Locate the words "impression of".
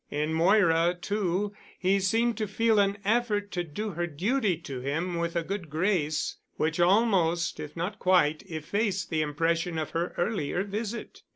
9.21-9.91